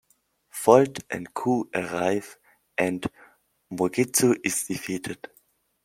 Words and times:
Volt 0.63 1.05
and 1.11 1.31
Kou 1.31 1.69
arrive 1.75 2.39
and 2.75 3.05
Mugetsu 3.69 4.35
is 4.43 4.63
defeated. 4.65 5.29